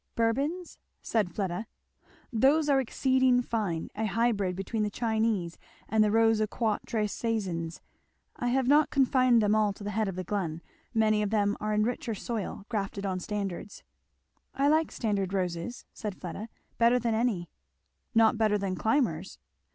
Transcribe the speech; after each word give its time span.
"Bourbons?" 0.15 0.79
said 1.03 1.31
Fleda. 1.31 1.67
"Those 2.33 2.69
are 2.69 2.81
exceeding 2.81 3.43
fine 3.43 3.91
a 3.93 4.07
hybrid 4.07 4.55
between 4.55 4.81
the 4.81 4.89
Chinese 4.89 5.59
and 5.87 6.03
the 6.03 6.09
Rose 6.09 6.41
à 6.41 6.49
quatre 6.49 7.07
saisons 7.07 7.81
I 8.35 8.47
have 8.47 8.67
not 8.67 8.89
confined 8.89 9.43
them 9.43 9.53
all 9.53 9.73
to 9.73 9.83
the 9.83 9.91
head 9.91 10.07
of 10.07 10.15
the 10.15 10.23
glen; 10.23 10.63
many 10.91 11.21
of 11.21 11.29
them 11.29 11.55
are 11.59 11.71
in 11.75 11.83
richer 11.83 12.15
soil, 12.15 12.65
grafted 12.67 13.05
on 13.05 13.19
standards." 13.19 13.83
"I 14.55 14.69
like 14.69 14.91
standard 14.91 15.33
roses," 15.33 15.85
said 15.93 16.15
Fleda, 16.17 16.49
"better 16.79 16.97
than 16.97 17.13
any." 17.13 17.51
"Not 18.15 18.39
better 18.39 18.57
than 18.57 18.73
climbers?" 18.75 19.37